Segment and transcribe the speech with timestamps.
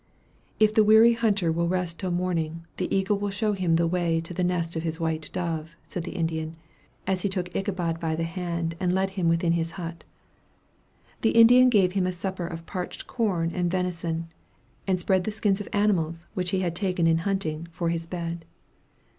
[0.59, 4.19] "If the weary hunter will rest till morning, the eagle will show him the way
[4.21, 6.55] to the nest of his white dove," said the Indian,
[7.05, 10.03] as he took Ichabod by the hand and led him within his hut.
[11.21, 14.27] The Indian gave him a supper of parched corn and venison,
[14.87, 18.43] and spread the skins of animals, which he had taken in hunting, for his bed.